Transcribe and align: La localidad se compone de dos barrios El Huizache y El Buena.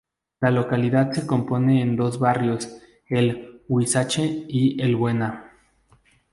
La 0.39 0.49
localidad 0.49 1.11
se 1.11 1.27
compone 1.27 1.85
de 1.85 1.95
dos 1.95 2.17
barrios 2.17 2.67
El 3.07 3.61
Huizache 3.67 4.45
y 4.47 4.81
El 4.81 4.95
Buena. 4.95 5.51